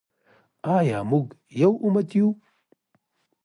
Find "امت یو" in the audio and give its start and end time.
1.85-2.27